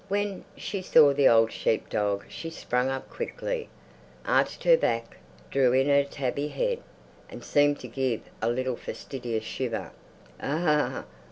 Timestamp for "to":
7.81-7.87